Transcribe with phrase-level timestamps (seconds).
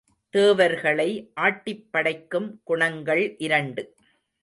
[0.29, 1.31] தேவர்களை
[1.41, 3.95] ஆட்டிப்படைக்கும் குணங்கள் இரண்டு.